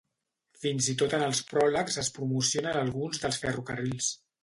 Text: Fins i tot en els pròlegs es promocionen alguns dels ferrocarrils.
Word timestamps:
Fins 0.63 0.87
i 0.93 0.95
tot 1.01 1.13
en 1.17 1.27
els 1.27 1.43
pròlegs 1.51 2.01
es 2.07 2.11
promocionen 2.17 2.83
alguns 2.83 3.25
dels 3.27 3.43
ferrocarrils. 3.47 4.15